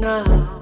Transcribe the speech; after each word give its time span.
Now. 0.00 0.59